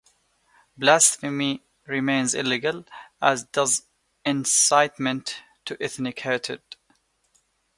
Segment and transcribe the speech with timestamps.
[0.75, 2.85] Blasphemy remains illegal,
[3.21, 3.83] as does
[4.25, 6.63] incitement to ethnic hatred.